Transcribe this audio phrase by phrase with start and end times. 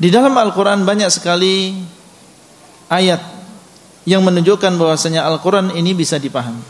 [0.00, 1.76] Di dalam Al-Quran banyak sekali
[2.88, 3.20] ayat
[4.08, 6.64] yang menunjukkan bahwasanya Al-Quran ini bisa dipahami.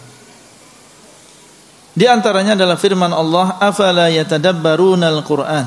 [1.94, 5.66] Di antaranya adalah firman Allah, "Afala yatadabbaruna al-Qur'an?"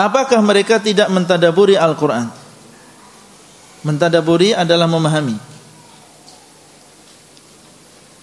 [0.00, 2.32] Apakah mereka tidak mentadaburi Al-Quran?
[3.84, 5.36] Mentadaburi adalah memahami.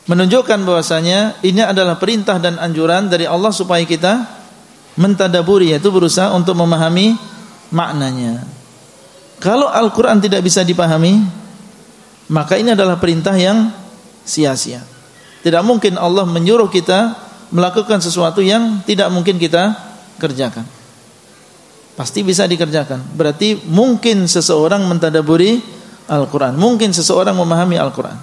[0.09, 4.36] Menunjukkan bahwasanya ini adalah perintah dan anjuran dari Allah supaya kita
[4.97, 7.15] mentadaburi yaitu berusaha untuk memahami
[7.69, 8.43] maknanya.
[9.37, 11.21] Kalau Al-Qur'an tidak bisa dipahami,
[12.33, 13.69] maka ini adalah perintah yang
[14.25, 14.81] sia-sia.
[15.45, 17.13] Tidak mungkin Allah menyuruh kita
[17.53, 19.77] melakukan sesuatu yang tidak mungkin kita
[20.17, 20.65] kerjakan.
[21.93, 23.13] Pasti bisa dikerjakan.
[23.13, 25.61] Berarti mungkin seseorang mentadaburi
[26.09, 28.17] Al-Qur'an, mungkin seseorang memahami Al-Qur'an.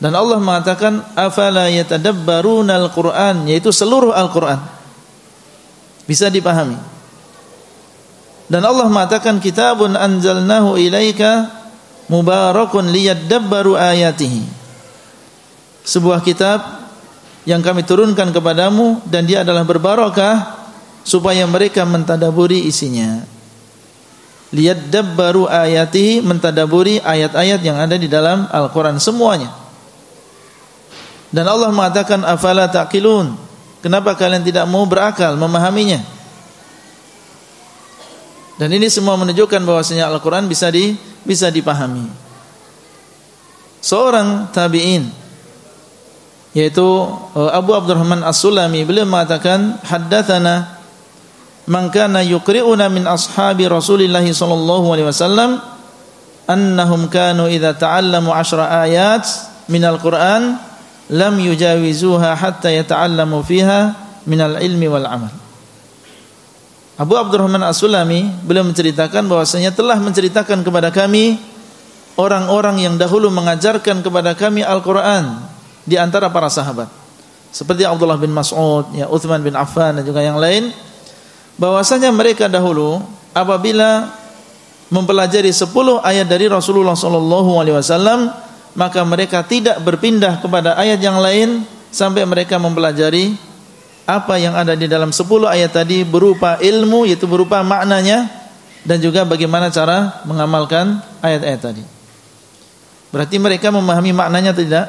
[0.00, 4.79] Dan Allah mengatakan afala yatadabbaruna al-Qur'an yaitu seluruh Al-Qur'an
[6.10, 6.74] bisa dipahami.
[8.50, 11.46] Dan Allah mengatakan kitabun anzalnahu ilaika
[12.10, 14.42] mubarakun liyadabbaru ayatihi.
[15.86, 16.82] Sebuah kitab
[17.46, 20.66] yang kami turunkan kepadamu dan dia adalah berbarakah
[21.06, 23.22] supaya mereka mentadaburi isinya.
[24.50, 29.54] Liyadabbaru ayatihi mentadaburi ayat-ayat yang ada di dalam Al-Qur'an semuanya.
[31.30, 33.49] Dan Allah mengatakan afala taqilun
[33.80, 36.00] Kenapa kalian tidak mau berakal memahaminya?
[38.60, 40.92] Dan ini semua menunjukkan bahwasanya Al-Qur'an bisa di
[41.24, 42.04] bisa dipahami.
[43.80, 45.08] Seorang tabi'in
[46.52, 50.76] yaitu uh, Abu Abdurrahman As-Sulami beliau mengatakan haddatsana
[51.70, 55.62] man kana yuqri'una min ashabi Rasulillah sallallahu alaihi wasallam
[56.50, 59.24] annahum kanu idza ta'allamu 10 ayat
[59.70, 60.58] min al-Qur'an
[61.10, 63.98] lam yujawizuha hatta yata'allamu fiha
[64.30, 65.34] minal ilmi wal amal.
[67.00, 71.40] Abu Abdurrahman As-Sulami beliau menceritakan bahwasanya telah menceritakan kepada kami
[72.20, 75.40] orang-orang yang dahulu mengajarkan kepada kami Al-Qur'an
[75.88, 76.92] di antara para sahabat.
[77.50, 80.70] Seperti Abdullah bin Mas'ud, ya Uthman bin Affan dan juga yang lain
[81.56, 83.00] bahwasanya mereka dahulu
[83.34, 84.12] apabila
[84.92, 85.72] mempelajari 10
[86.04, 88.28] ayat dari Rasulullah sallallahu alaihi wasallam
[88.74, 93.34] maka mereka tidak berpindah kepada ayat yang lain sampai mereka mempelajari
[94.06, 98.26] apa yang ada di dalam 10 ayat tadi berupa ilmu yaitu berupa maknanya
[98.82, 101.84] dan juga bagaimana cara mengamalkan ayat-ayat tadi.
[103.10, 104.86] Berarti mereka memahami maknanya tidak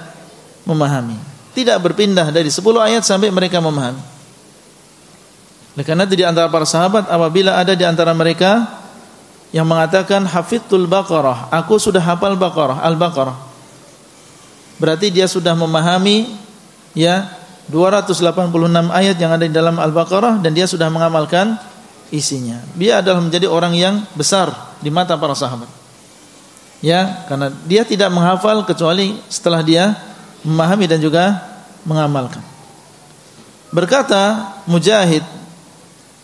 [0.66, 1.18] memahami.
[1.52, 4.00] Tidak berpindah dari 10 ayat sampai mereka memahami.
[5.72, 8.80] Oleh karena itu di antara para sahabat apabila ada di antara mereka
[9.52, 13.51] yang mengatakan hafidtul baqarah, aku sudah hafal baqarah, al-baqarah
[14.82, 16.26] berarti dia sudah memahami
[16.98, 17.30] ya
[17.70, 18.26] 286
[18.90, 21.56] ayat yang ada di dalam Al-Baqarah dan dia sudah mengamalkan
[22.10, 22.58] isinya.
[22.74, 24.50] Dia adalah menjadi orang yang besar
[24.82, 25.70] di mata para sahabat.
[26.82, 29.94] Ya, karena dia tidak menghafal kecuali setelah dia
[30.42, 31.38] memahami dan juga
[31.86, 32.42] mengamalkan.
[33.70, 35.24] Berkata Mujahid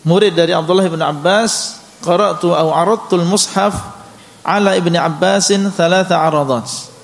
[0.02, 3.72] murid dari Abdullah bin Abbas, qara'tu aw aradtu al-mushaf
[4.42, 6.97] ala ibni Abbasin thalatha aradat.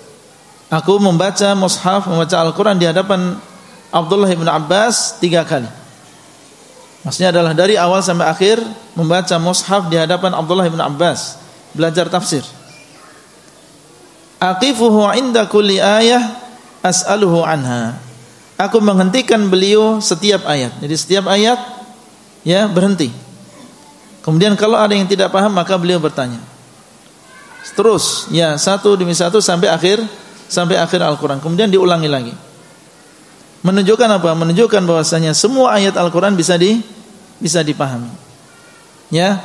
[0.75, 3.39] Aku membaca mushaf, membaca Al-Quran di hadapan
[3.95, 5.71] Abdullah bin Abbas tiga kali.
[7.07, 8.59] Maksudnya adalah dari awal sampai akhir
[8.99, 11.39] membaca mushaf di hadapan Abdullah bin Abbas
[11.79, 12.43] belajar tafsir.
[14.43, 16.43] Aqifuhu inda kulli ayah
[16.83, 17.95] as'aluhu anha.
[18.59, 20.75] Aku menghentikan beliau setiap ayat.
[20.83, 21.59] Jadi setiap ayat
[22.43, 23.15] ya berhenti.
[24.27, 26.43] Kemudian kalau ada yang tidak paham maka beliau bertanya.
[27.79, 30.03] Terus ya satu demi satu sampai akhir
[30.55, 31.43] sampai akhir Al-Quran.
[31.43, 32.35] Kemudian diulangi lagi.
[33.67, 34.31] Menunjukkan apa?
[34.39, 36.79] Menunjukkan bahwasanya semua ayat Al-Quran bisa di
[37.43, 38.13] bisa dipahami.
[39.11, 39.43] Ya.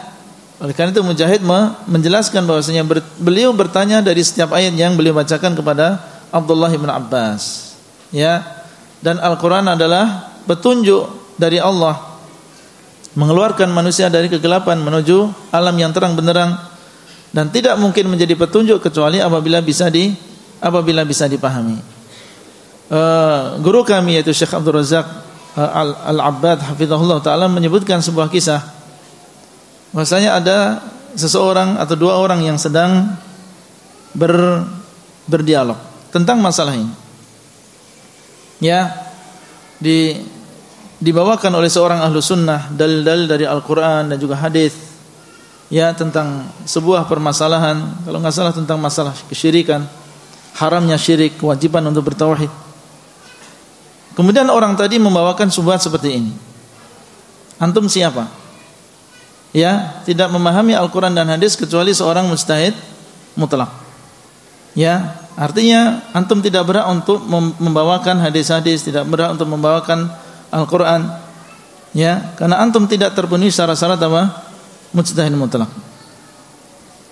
[0.59, 1.41] Oleh karena itu Mujahid
[1.87, 2.83] menjelaskan bahwasanya
[3.17, 7.73] beliau bertanya dari setiap ayat yang beliau bacakan kepada Abdullah bin Abbas.
[8.13, 8.43] Ya.
[8.99, 11.07] Dan Al-Quran adalah petunjuk
[11.39, 12.09] dari Allah
[13.17, 16.59] mengeluarkan manusia dari kegelapan menuju alam yang terang benderang
[17.33, 20.13] dan tidak mungkin menjadi petunjuk kecuali apabila bisa di
[20.59, 21.79] apabila bisa dipahami.
[22.89, 25.05] Uh, guru kami yaitu Syekh Abdul Razak
[25.55, 25.69] uh,
[26.09, 28.61] Al-Abbad hafizahullah taala menyebutkan sebuah kisah.
[29.95, 30.57] Bahwasanya ada
[31.17, 33.17] seseorang atau dua orang yang sedang
[34.13, 34.65] ber,
[35.25, 35.77] berdialog
[36.13, 36.93] tentang masalah ini.
[38.59, 38.91] Ya,
[39.79, 40.19] di
[40.99, 44.75] dibawakan oleh seorang ahlu sunnah dalil-dalil dari Al-Quran dan juga hadis
[45.71, 49.87] ya tentang sebuah permasalahan kalau nggak salah tentang masalah kesyirikan
[50.59, 52.51] haramnya syirik, kewajiban untuk bertauhid.
[54.13, 56.31] Kemudian orang tadi membawakan subhat seperti ini.
[57.59, 58.39] Antum siapa?
[59.55, 62.73] ya tidak memahami Al-Qur'an dan hadis kecuali seorang mustahid
[63.33, 63.69] mutlak.
[64.77, 67.25] Ya, artinya antum tidak berhak untuk
[67.57, 70.13] membawakan hadis-hadis, tidak berhak untuk membawakan
[70.53, 71.25] Al-Qur'an.
[71.97, 74.45] Ya, karena antum tidak terpenuhi syarat-syarat apa?
[74.93, 75.69] Mujtahid mutlak.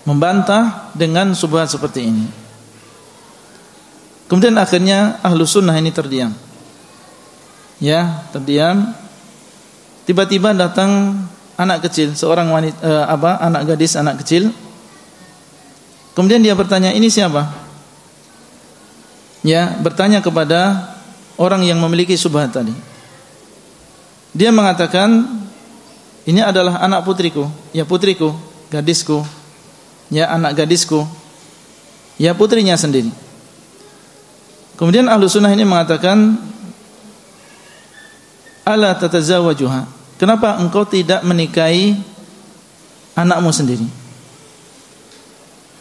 [0.06, 2.26] Membantah dengan subhat seperti ini.
[4.28, 6.36] Kemudian akhirnya ahlu sunnah ini terdiam.
[7.80, 8.92] Ya, terdiam.
[10.04, 11.16] Tiba-tiba datang
[11.56, 13.40] anak kecil, seorang wanita eh, apa?
[13.40, 14.52] Anak gadis, anak kecil
[16.18, 17.46] Kemudian dia bertanya, ini siapa?
[19.46, 20.90] Ya, bertanya kepada
[21.38, 22.74] orang yang memiliki subhat tadi.
[24.34, 25.30] Dia mengatakan,
[26.26, 28.34] ini adalah anak putriku, ya putriku,
[28.66, 29.22] gadisku,
[30.10, 31.06] ya anak gadisku,
[32.18, 33.14] ya putrinya sendiri.
[34.78, 36.38] Kemudian ahlu sunnah ini mengatakan,
[38.62, 39.90] ala tatazawajuha.
[40.22, 41.98] Kenapa engkau tidak menikahi
[43.18, 43.86] anakmu sendiri?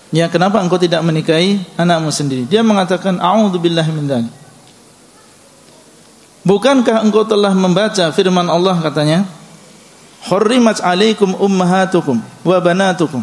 [0.09, 2.47] Ya, kenapa engkau tidak menikahi anakmu sendiri?
[2.47, 4.33] Dia mengatakan, "A'udzubillahi min dzalik."
[6.47, 9.27] Bukankah engkau telah membaca firman Allah katanya?
[10.31, 13.19] "Hurrimat 'alaikum ummahatukum wa banatukum."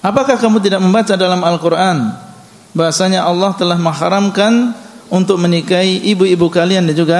[0.00, 2.29] Apakah kamu tidak membaca dalam Al-Qur'an
[2.74, 4.74] bahasanya Allah telah mengharamkan
[5.10, 7.18] untuk menikahi ibu-ibu kalian dan juga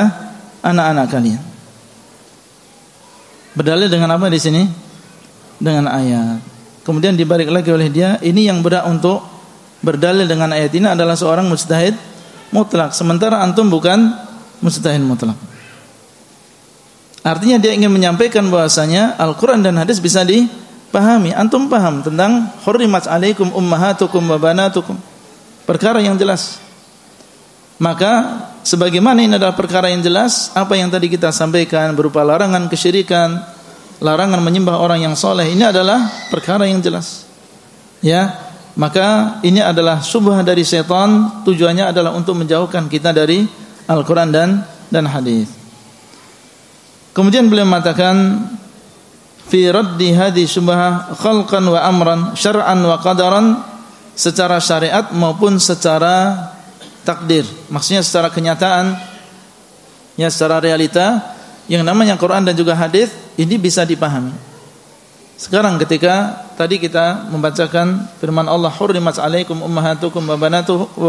[0.62, 1.42] anak-anak kalian?
[3.54, 4.62] Berdalil dengan apa di sini?
[5.58, 6.38] Dengan ayat.
[6.86, 9.20] Kemudian dibalik lagi oleh dia ini yang berat untuk
[9.82, 11.98] berdalil dengan ayat ini adalah seorang mujtahid
[12.54, 12.94] mutlak.
[12.94, 14.14] Sementara antum bukan
[14.62, 15.36] mujtahid mutlak.
[17.20, 21.36] Artinya dia ingin menyampaikan bahwasanya Al-Qur'an dan hadis bisa dipahami.
[21.36, 25.09] Antum paham tentang hurrimat alaikum ummahatukum wa banatukum
[25.70, 26.58] perkara yang jelas
[27.78, 33.38] maka sebagaimana ini adalah perkara yang jelas apa yang tadi kita sampaikan berupa larangan kesyirikan
[34.00, 37.28] larangan menyembah orang yang soleh ini adalah perkara yang jelas.
[38.00, 38.32] Ya,
[38.74, 41.44] maka ini adalah subah dari setan.
[41.44, 43.44] Tujuannya adalah untuk menjauhkan kita dari
[43.84, 45.52] Al-Quran dan dan hadis.
[47.12, 48.48] Kemudian beliau mengatakan
[49.52, 53.46] fi raddi hadhi subah khalqan wa amran syar'an wa qadaran
[54.14, 56.48] secara syariat maupun secara
[57.02, 57.46] takdir.
[57.72, 58.96] Maksudnya secara kenyataan
[60.18, 61.22] ya secara realita
[61.70, 64.34] yang namanya Quran dan juga hadis ini bisa dipahami.
[65.40, 70.36] Sekarang ketika tadi kita membacakan firman Allah hurrimat alaikum ummahatukum wa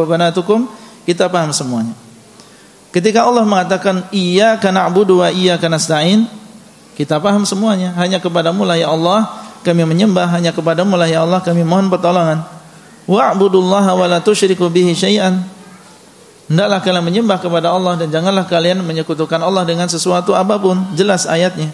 [0.07, 0.71] banatukum
[1.03, 1.92] kita paham semuanya.
[2.95, 6.27] Ketika Allah mengatakan iyyaka na'budu wa iyyaka nasta'in
[6.95, 9.27] kita paham semuanya hanya kepadamu lah ya Allah
[9.63, 12.44] kami menyembah hanya kepadamu lah ya Allah kami mohon pertolongan
[13.12, 15.44] wa'budullaha wa la tusyriku bihi syai'an
[16.52, 20.84] Hendaklah kalian menyembah kepada Allah dan janganlah kalian menyekutukan Allah dengan sesuatu apa pun.
[21.00, 21.72] Jelas ayatnya.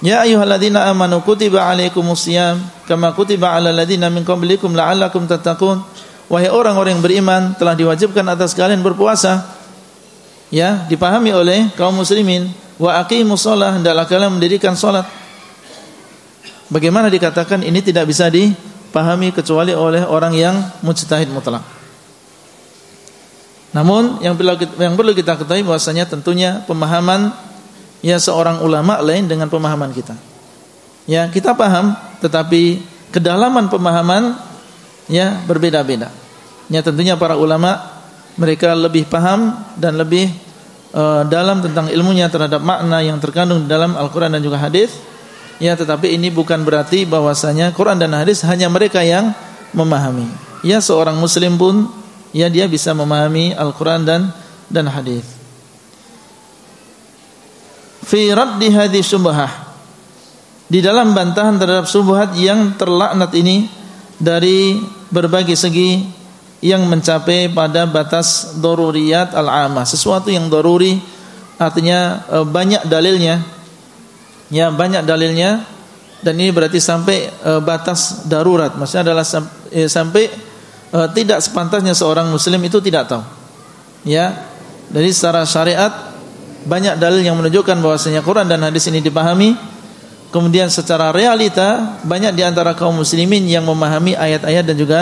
[0.00, 2.56] Ya ayyuhalladzina amanu kutiba alaikumusiyam
[2.88, 5.84] kama kutiba alal ladzina min qablikum la'allakum tattaqun.
[6.32, 9.44] Wahai orang-orang yang beriman, telah diwajibkan atas kalian berpuasa.
[10.48, 12.48] Ya, dipahami oleh kaum muslimin.
[12.80, 15.04] Wa aqimus shalah, hendaklah kalian mendirikan salat.
[16.72, 18.32] Bagaimana dikatakan ini tidak bisa
[18.88, 21.60] dipahami kecuali oleh orang yang mujtahid mutlak.
[23.76, 27.36] Namun yang perlu kita, yang perlu kita ketahui bahwasanya tentunya pemahaman
[28.00, 30.16] ya seorang ulama lain dengan pemahaman kita.
[31.04, 31.92] Ya, kita paham
[32.24, 32.80] tetapi
[33.12, 34.40] kedalaman pemahaman
[35.08, 36.08] ya berbeda-beda.
[36.72, 37.80] Ya tentunya para ulama
[38.40, 40.32] mereka lebih paham dan lebih
[40.96, 44.96] uh, dalam tentang ilmunya terhadap makna yang terkandung dalam Al-Qur'an dan juga hadis.
[45.58, 49.34] Ya, tetapi ini bukan berarti bahwasanya Quran dan hadis hanya mereka yang
[49.74, 50.26] memahami.
[50.62, 51.90] Ya, seorang muslim pun
[52.30, 54.30] ya dia bisa memahami Al-Quran dan
[54.70, 55.26] dan hadis.
[58.06, 59.68] Fi raddi hadis subhah
[60.68, 63.68] di dalam bantahan terhadap subhat yang terlaknat ini
[64.20, 64.76] dari
[65.08, 66.04] berbagai segi
[66.60, 70.98] yang mencapai pada batas doruriyat al-amah sesuatu yang doruri
[71.56, 73.40] artinya e, banyak dalilnya
[74.48, 75.64] ya banyak dalilnya
[76.18, 79.26] dan ini berarti sampai e, batas darurat maksudnya adalah
[79.70, 80.26] e, sampai
[80.90, 83.22] e, tidak sepantasnya seorang muslim itu tidak tahu.
[84.02, 84.48] Ya.
[84.88, 86.16] Dari secara syariat
[86.64, 89.52] banyak dalil yang menunjukkan bahwasanya Quran dan hadis ini dipahami.
[90.28, 95.00] Kemudian secara realita banyak di antara kaum muslimin yang memahami ayat-ayat dan juga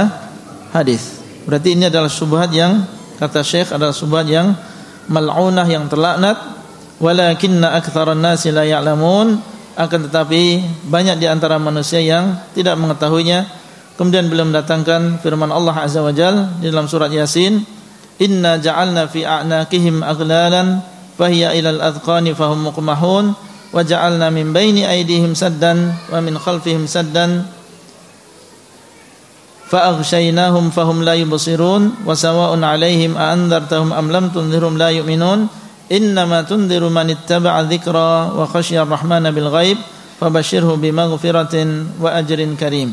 [0.71, 1.19] hadis.
[1.47, 2.87] Berarti ini adalah subhat yang
[3.19, 4.55] kata Syekh adalah subhat yang
[5.11, 6.56] mal'unah yang terlaknat
[7.03, 9.55] walakinna aktsaran nasi la ya'lamun.
[9.77, 13.45] Akan tetapi banyak di antara manusia yang tidak mengetahuinya.
[14.01, 17.61] Kemudian belum datangkan firman Allah azza wajal di dalam surat yasin.
[18.17, 20.81] Inna ja'alna fi a'naqihim aghlalan
[21.21, 23.37] fahiya ilal adqani fahum muqmahun.
[23.73, 27.45] Wa ja'alna min baini aydihim saddan wa min khalfihim saddan.
[29.69, 32.01] Fa'aghshaynahum fahum la yubsirun.
[32.01, 38.35] Wa sawa'un 'alaihim a anzartahum am lam tunzirhum la yu'minun innama tundiru man ittaba'a dzikra
[38.35, 39.79] wa khasyiya rahmana bil ghaib
[40.19, 42.93] fabashirhu bimaghfiratin wa ajrin karim.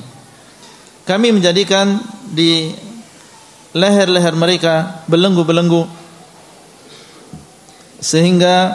[1.04, 2.00] Kami menjadikan
[2.32, 2.72] di
[3.76, 5.84] leher-leher mereka belenggu-belenggu.
[8.00, 8.72] Sehingga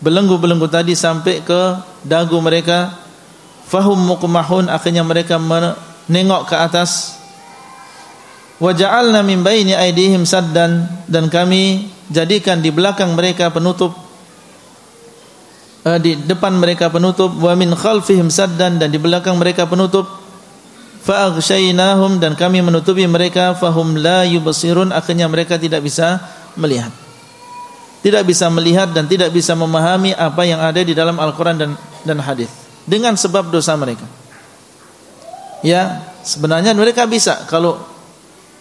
[0.00, 1.60] belenggu-belenggu tadi sampai ke
[2.06, 2.96] dagu mereka.
[3.68, 7.11] Fahum muqmahun akhirnya mereka menengok ke atas
[8.62, 10.86] waja'alna min baini aidihim saddan.
[11.10, 13.90] Dan kami jadikan di belakang mereka penutup
[15.82, 17.34] uh, di depan mereka penutup.
[17.34, 18.78] Wa min khalfihim saddan.
[18.78, 20.06] Dan di belakang mereka penutup.
[21.02, 22.22] Fa aghshaynahum.
[22.22, 23.58] Dan kami menutupi mereka.
[23.58, 24.94] Fahum la yubsirun.
[24.94, 26.22] Akhirnya mereka tidak bisa
[26.54, 26.94] melihat.
[28.02, 31.70] Tidak bisa melihat dan tidak bisa memahami apa yang ada di dalam Al-Qur'an dan
[32.02, 32.50] dan hadis.
[32.82, 34.02] Dengan sebab dosa mereka.
[35.62, 37.46] Ya sebenarnya mereka bisa.
[37.46, 37.91] Kalau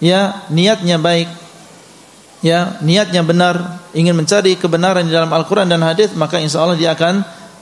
[0.04, 1.30] ya niatnya baik.
[2.42, 3.86] Ya niatnya benar.
[3.94, 7.22] Ingin mencari kebenaran di dalam Al-Qur'an dan hadis maka insya Allah dia akan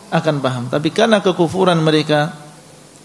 [0.09, 0.63] akan paham.
[0.71, 2.31] Tapi karena kekufuran mereka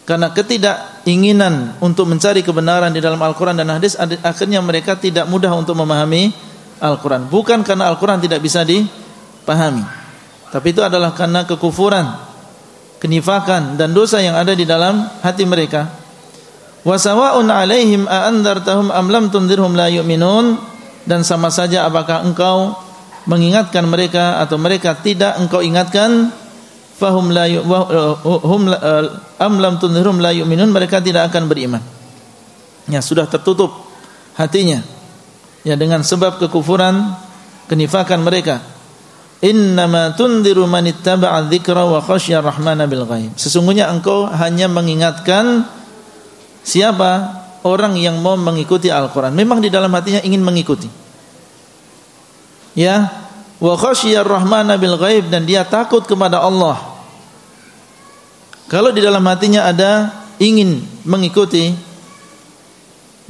[0.08, 5.74] karena ketidakinginan untuk mencari kebenaran di dalam Al-Qur'an dan hadis akhirnya mereka tidak mudah untuk
[5.74, 6.30] memahami
[6.78, 7.26] Al-Qur'an.
[7.26, 10.04] Bukan karena Al-Qur'an tidak bisa dipahami
[10.54, 12.06] tapi itu adalah karena kekufuran
[13.02, 16.03] kenifakan dan dosa yang ada di dalam hati mereka
[16.84, 20.76] wa sawa'un 'alaihim a anzartahum am lam tunzirhum la yu'minun.
[21.04, 22.72] Dan sama saja apakah engkau
[23.28, 26.32] mengingatkan mereka atau mereka tidak engkau ingatkan?
[26.94, 27.44] Fahum la
[28.24, 28.70] hum
[29.36, 29.74] am lam
[30.22, 30.70] la yu'minun.
[30.72, 31.82] Mereka tidak akan beriman.
[32.88, 33.72] Ya sudah tertutup
[34.36, 34.80] hatinya.
[35.64, 37.16] Ya dengan sebab kekufuran
[37.68, 38.60] kenifakan mereka.
[39.44, 43.36] Innama tunziru man ittaba'a dzikra wa khasyar rahmana bil ghaib.
[43.36, 45.68] Sesungguhnya engkau hanya mengingatkan
[46.64, 49.36] Siapa orang yang mau mengikuti Al-Quran?
[49.36, 50.88] Memang di dalam hatinya ingin mengikuti.
[52.72, 53.24] Ya?
[53.62, 56.76] Wa khasyiyar rahmana bil ghaib Dan dia takut kepada Allah.
[58.66, 60.10] Kalau di dalam hatinya ada
[60.42, 61.70] Ingin mengikuti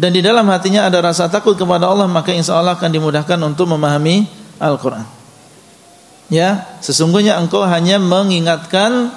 [0.01, 3.69] Dan di dalam hatinya ada rasa takut kepada Allah Maka insya Allah akan dimudahkan untuk
[3.69, 4.25] memahami
[4.57, 5.05] Al-Quran.
[6.33, 6.65] Ya?
[6.81, 9.13] Sesungguhnya engkau hanya mengingatkan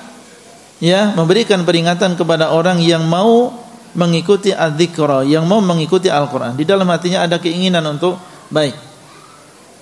[0.83, 3.55] Ya Memberikan peringatan kepada orang yang mau
[3.93, 6.57] mengikuti adzikra, yang mau mengikuti Al-Qur'an.
[6.57, 8.19] Di dalam hatinya ada keinginan untuk
[8.51, 8.75] baik.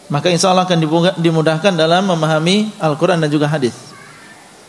[0.06, 0.78] Maka insya Allah akan
[1.18, 3.74] dimudahkan dalam memahami Al-Quran dan juga hadis.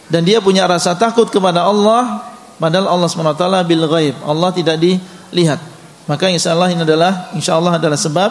[0.09, 2.25] Dan dia punya rasa takut kepada Allah,
[2.57, 4.17] padahal Allah swt bil ghaib.
[4.25, 5.61] Allah tidak dilihat.
[6.07, 8.31] Maka insya Allah ini adalah insya Allah adalah sebab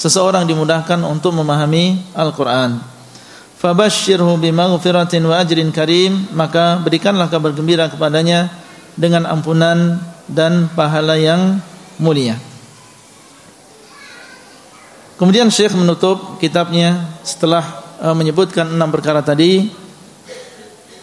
[0.00, 2.80] seseorang dimudahkan untuk memahami Al-Quran.
[3.60, 8.48] Fabashirhu bimaghfiratin wa ajrin karim maka berikanlah kabar gembira kepadanya
[8.96, 11.58] dengan ampunan dan pahala yang
[11.98, 12.38] mulia.
[15.20, 17.60] Kemudian Syekh menutup kitabnya setelah
[18.00, 19.68] uh, menyebutkan enam perkara tadi.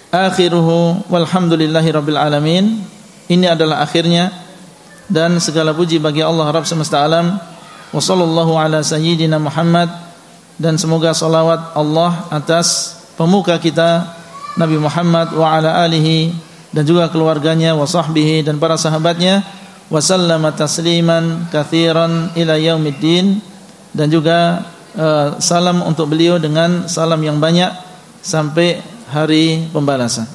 [0.10, 2.81] Akhiruhu walhamdulillahi rabbil alamin.
[3.29, 4.34] Ini adalah akhirnya
[5.05, 7.38] dan segala puji bagi Allah Rabb semesta alam.
[7.93, 9.91] Wa sallallahu ala sayyidina Muhammad
[10.57, 14.17] dan semoga salawat Allah atas pemuka kita
[14.57, 16.34] Nabi Muhammad wa ala alihi
[16.72, 19.44] dan juga keluarganya wa sahbihi dan para sahabatnya
[19.88, 23.40] wa sallama tasliman katsiran ila yaumiddin
[23.96, 27.72] dan juga uh, salam untuk beliau dengan salam yang banyak
[28.20, 30.28] sampai hari pembalasan